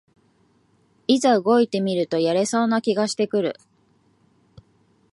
[1.05, 3.55] いざ動いてみるとやれそうな気がしてくる